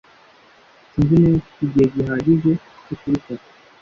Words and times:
Sinzi 0.89 1.13
niba 1.17 1.37
mfite 1.41 1.61
igihe 1.65 1.85
gihagije 1.95 2.51
cyo 2.85 2.95
kubikora. 3.01 3.41